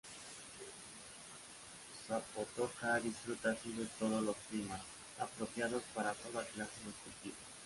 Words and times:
Zapatoca 2.07 2.99
disfruta 3.01 3.51
así 3.51 3.71
de 3.73 3.85
todos 3.99 4.23
los 4.23 4.35
climas, 4.49 4.81
apropiados 5.19 5.83
para 5.93 6.11
toda 6.13 6.43
clase 6.43 6.71
de 6.85 6.91
cultivos. 7.03 7.37